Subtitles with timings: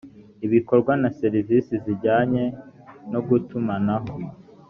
[0.45, 2.43] ibikorwa na serivisi zijyanye
[3.11, 4.13] no gutumanaho